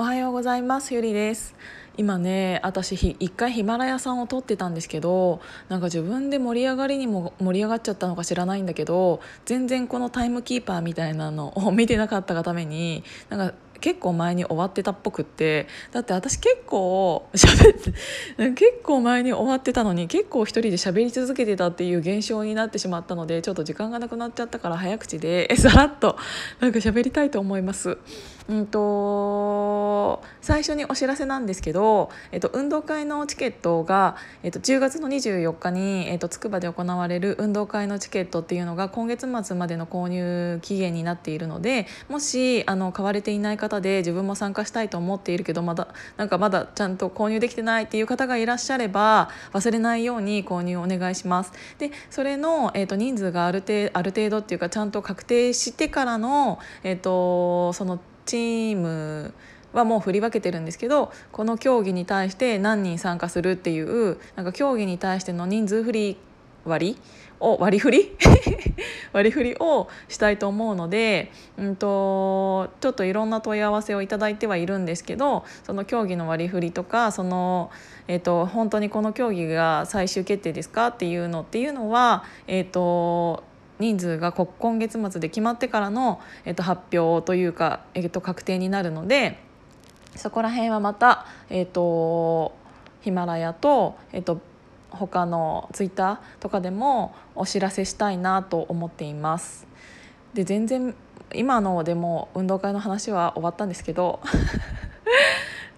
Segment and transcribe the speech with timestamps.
[0.00, 1.54] おはようございますゆりです
[1.98, 17.92] 今ね私一回ヒマラヤさんを撮ってたんですけどなんか自分で盛り上がりにも盛り上がっちゃったのか知らないんだけど全然このタイムキーパーみたいなのを見てなかったがためになんか結構前に終わってたっぽくってだって私結構喋って
[18.52, 26.16] 結構前に終わってたのに結構一人で喋り続けてたっていう現象になってしまったのでちょっと時間がなくなっちゃったから早口でさらっと
[26.60, 27.98] なんか喋りたいと思います。
[28.48, 28.80] うんと
[30.40, 51.52] 最初にお知らせなんですけど、えっと、運動会のチケットが、えっと、10月の24日に、えっと、筑波で行われる運動会のチケットっていうのが今月末までの購入期限になっているのでもしあの買われていない方で自分も参加したいと思っているけどまだなんかまだちゃんと購入できてないっていう方がいらっしゃれば忘れないように購入お願いします。
[51.78, 59.34] でそれの、えっと、人数がある程ある程度っていうかちゃんと確定してからの、えっと、そのチーム
[59.72, 66.16] はもう振り分けてるんですけどこの競技に対して何人参加するっていうなんか競技に対しての人数振り
[66.64, 66.98] 割り
[67.40, 68.16] を割り振り？
[69.12, 77.70] 割り振りをしたいと思うので、うんと、ちょっといろんな問い合わせをいただいてはいるんですけどその競技の割り振りとかその、
[78.08, 83.42] えーと、本当にこの競技が最終決定ですかっていうのっていうのは、えーと
[83.80, 89.38] 人数が今月末で決まってからの、えっと、発表というか、えっと、確定になるので
[90.16, 92.52] そこら辺はまた、えっと、
[93.00, 94.40] ヒマラヤと、えっと、
[94.90, 99.66] 他のツイッターとかでもお知らせしたいなと思っています。
[100.34, 100.94] で全然
[101.34, 104.20] 今のでも運動会の話は終わったんですけど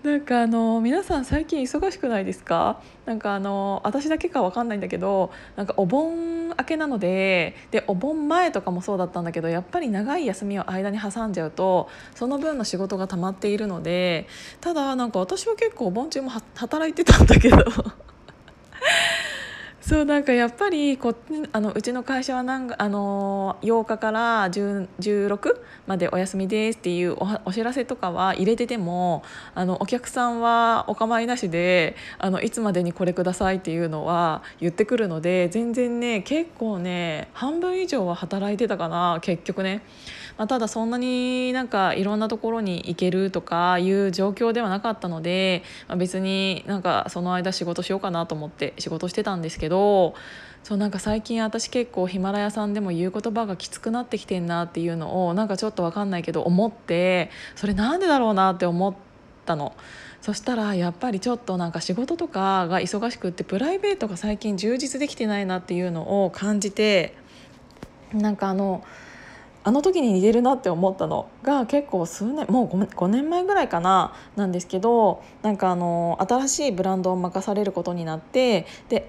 [0.02, 2.80] なんかあの皆さん最近忙しくないですか？
[3.06, 14.26] なんかあの私だけか分かんないんだけどなんかお盆明けなのででお盆前とかもそうだったんだけどやっぱり長い休みを間に挟んじゃうとその分の仕事が溜まっているので
[14.60, 17.58] ただなんか私は結構お盆中も働いてたんだけど。
[19.82, 21.12] そうなんかやっぱりこ
[21.50, 29.24] あのうちの会社はなんあの8日から16までお休みですっていうお知らせとかは入れてても
[29.56, 39.82] あのお客さんはお構いなしであのいつまでにこれくださいっていうのは言ってくるので全然ね結構ね半分以上は働いてたかな結局ね。
[40.38, 50.14] まあ、ただそんなになんかいろんなところに行けるとかいう状況ではなかったので、まあ、別になんかその間仕事しようかなと思って仕事してたんですけど
[50.62, 58.94] そうなんか最近私結構ヒマラヤさんでも言う言葉がきつくなってきてんなっていうのをなんかちょっと分かんないけど思ってそれなんでだろうなって思っ
[59.44, 59.74] たの。
[60.20, 67.16] そしたらやっぱりちょっとなんか仕事とかが忙しくってプライベートが最近充実できてないなっていうのを感じて
[68.14, 68.84] なんかあの
[69.64, 79.08] あの時に似てるなって思ったのが結構数年もう 5, 年前ぐらいかななんですけどなんかあの新しいブランドを任されることになってで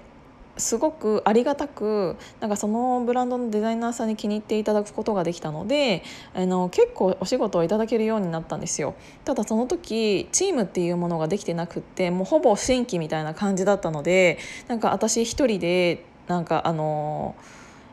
[0.56, 8.94] すごくありがたくなんかそのブランドのデザイナーさんに気に入っていただくことができたのであの結構お仕事をいただけるようになったんですよ。
[9.24, 14.38] ただその時チームっていうものができてなくってもうほぼ新規みたいな感じだったので
[14.68, 17.34] なんか私一人でなんかあの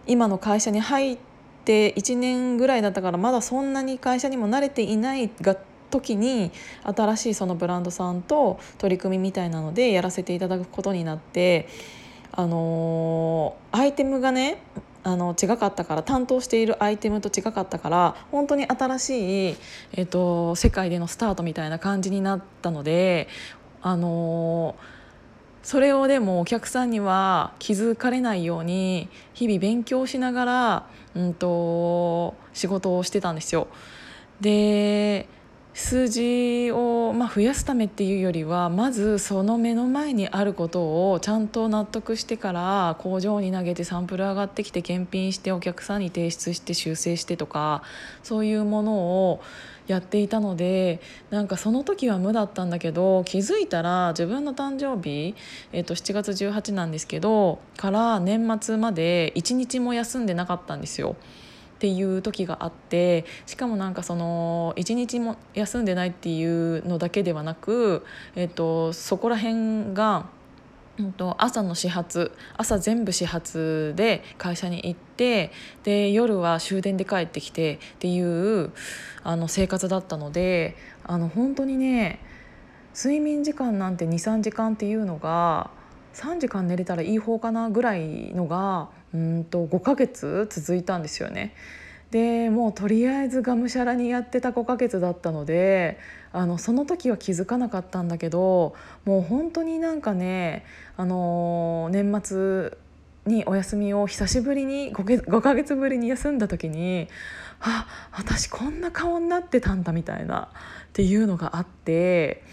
[0.06, 1.31] 今の会社に入って
[1.64, 5.56] て1年ぐらいだったからまだそんなに会社にも慣れていないが
[5.90, 6.52] 時に
[6.84, 11.68] 新しいそのブランドさんと取り組みみたいなのでやらせていただくことになって
[12.32, 14.64] あのー、アイテムがね
[15.04, 19.56] あの違かったから担当しているアイテムと違かったから本当に新しい、
[19.94, 23.28] えーと、世界でのスタートみたいな感じになったので
[23.82, 25.01] あのー
[25.64, 33.68] それをでもお客さんには気づかれないように日々勉強しながら、うんと、仕事をしてたんですよ。
[34.40, 35.28] で
[35.74, 47.84] 数字を、まあ、増やすためっていうよりはまずその目の前にあることをちゃんと納得してから工場に投げてサンプル上がってきて検品してお客さんに提出して修正してとか
[48.22, 48.94] そういうもの
[49.30, 49.42] を
[49.88, 51.00] やっていたので
[51.30, 55.36] なんかその時は無だったんだけど気づいたら自分の誕生日、
[55.72, 61.16] えー、と7月18なんですけどから年末まで1日も休んでなかったんですよ。
[61.82, 68.06] っていう時があってしかもなんかその一日も休んでないっていうのだけではなく、
[68.36, 70.30] えっと、そこら辺が。
[71.38, 75.52] 朝の始発朝全部始発で会社に行って
[75.84, 78.72] で夜は終電で帰ってきてっていう
[79.24, 82.20] あの生活だったのであの本当にね
[82.94, 85.72] 睡眠時間なんて23時間っていうのが
[86.14, 91.54] 3時間寝れたらいい方かなぐらいのがうんと5ヶ月続いたんですよね。
[92.12, 95.98] でもうとりあえずがむしゃらにやってた5ヶ月だったので
[96.34, 98.76] あのその時は気づかなかったんだけど
[99.06, 100.66] もう本当になんかね、
[100.98, 102.78] あの年末
[103.26, 107.08] にお休みを久しぶりに 5, 5ヶ月ぶりに休んだ時に
[107.60, 110.50] あ私こんな顔になってたんだみたいな
[110.90, 112.44] っていうのがあって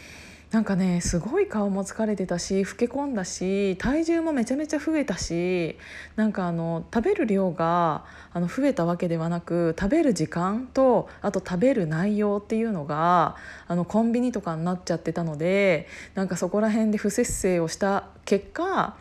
[0.50, 5.77] なんかねすごい顔も疲れてたし老け込んだし体重もめちゃめちゃ増えたし
[6.17, 13.37] なんかあの食べる量があの増えたわけではなく食べる時間とあと食べる内容っていうのが
[13.67, 18.97] あのコンビニとかになっちゃってたのでなんかそこら辺で不節制をした結果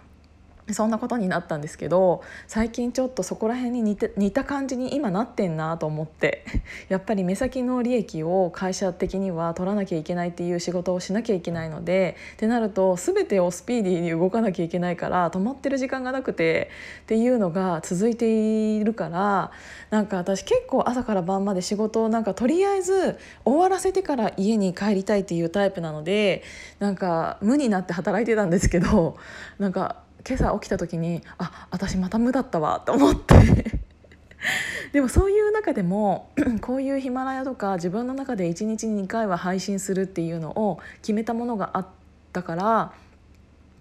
[0.71, 6.43] そんなことになったんですけど最近ちょっとそこら辺に似て似た感じに今なってんなと思って
[6.89, 16.69] やっぱり目先の利益を会社的には取らなきゃいけないっていう仕事をしなきゃいけないのでってなると全てをスピーディーに動かなきゃいけないから止まってる時間がなくて
[17.03, 19.51] っていうのが続いているから
[19.89, 26.43] なんか私結構朝から晩まで仕事をなんかとりあえず終わらせてから家に帰りたいっていうタイプなので
[26.79, 29.17] なんか無になって働いてたんですけど
[29.59, 33.79] なんか今朝起きた時にあ私また無だったわと思って
[34.91, 36.31] でもそういう中でも
[36.61, 41.87] こういうヒマラヤとか自分の中で1日に2回は配信するっていうのを決めたものがあっ
[42.33, 42.91] たから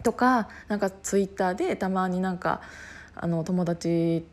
[0.04, 2.60] とかなんかツイッターでたまになんか
[3.16, 4.24] あの友達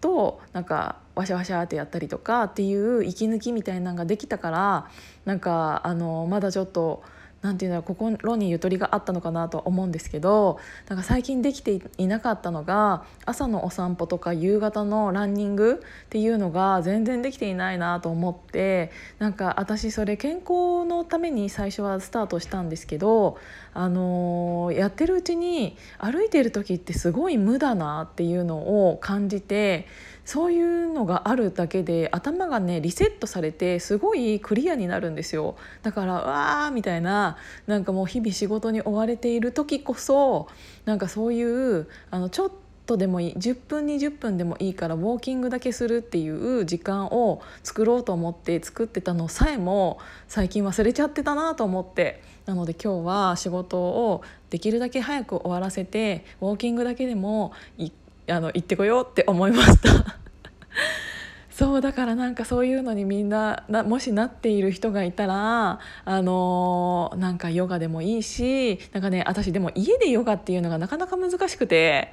[0.00, 4.88] となんかワシャワシャってやったりとかっていう息抜きみたいなのができたから
[5.24, 7.04] なんかあのまだちょっと。
[7.42, 10.58] なんていうの心にゆとりがあったのかなと思うんですけど
[10.88, 23.38] なんか最近できていなかったのが朝のお散歩とか夕方のランニングっていうのが全然できていないなと思ってなんか私それ健康のために最初はスタートしたんですけど、
[23.72, 29.86] あのー、やってるうちに歩いてる時ってすごい無だなっていうのを感じて。
[30.24, 35.56] そういうのがあるだけで頭がねリセットされてすごいクリアになるんですよ。
[35.82, 37.36] だからわーみたいな
[37.66, 40.48] なんかもう日々仕事に追われている時こそ
[40.84, 42.50] なんかそういうあのちょっ
[42.86, 52.22] とでもいい10分20分でもいいからウォーキングだけするっていう時間を作ろうと思って作ってたのさえも最近忘れちゃってたなと思って。
[52.46, 57.52] なので今日は仕事をできるだけ早く終わらせてウォーキングだけでも
[58.30, 60.16] あの行ってこようって思いました
[61.50, 72.12] そうだからなんかそういうのにみんななもしなっている人がいたらあのー、なんかヨガでもいいしなんかね私でも家でヨガっていうのがなかなか難しくて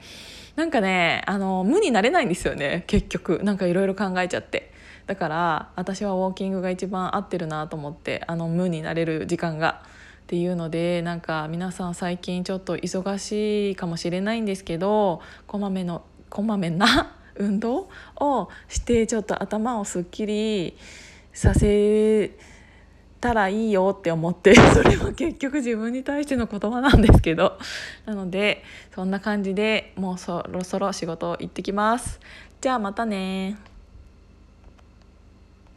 [0.56, 4.74] なんかね、あのー、無になれないんですよね結局なんかいろいろ考えちゃって。
[5.08, 9.82] だから私はウォーキングが一番合ってるなと思ってあの無になれる時間が。
[10.28, 17.88] っていうのでなんか皆さん最近ちょっと忙しいかもしれないんですけどこまめのこまめな 運動
[18.18, 20.76] をしてちょっと頭をすっきり
[21.32, 22.32] させ
[23.22, 27.58] たらいいよって思って それは結局自分に対しての言葉なんですけど
[28.06, 32.20] なのでそんな感じでもうそろそろ仕事行ってきます。
[32.60, 33.56] じゃあまたね